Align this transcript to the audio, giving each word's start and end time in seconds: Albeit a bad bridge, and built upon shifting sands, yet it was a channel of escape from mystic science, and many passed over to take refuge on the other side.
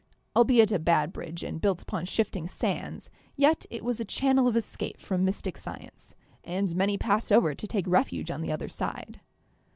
Albeit 0.35 0.71
a 0.71 0.79
bad 0.79 1.13
bridge, 1.13 1.43
and 1.43 1.61
built 1.61 1.79
upon 1.79 2.05
shifting 2.07 2.47
sands, 2.47 3.11
yet 3.35 3.67
it 3.69 3.83
was 3.85 3.99
a 3.99 4.03
channel 4.03 4.47
of 4.47 4.57
escape 4.57 4.99
from 4.99 5.23
mystic 5.23 5.59
science, 5.59 6.15
and 6.43 6.75
many 6.75 6.97
passed 6.97 7.31
over 7.31 7.53
to 7.53 7.67
take 7.67 7.85
refuge 7.85 8.31
on 8.31 8.41
the 8.41 8.51
other 8.51 8.67
side. 8.67 9.19